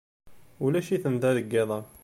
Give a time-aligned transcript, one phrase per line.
[0.65, 1.79] Ulac-iten da deg yiḍ-a.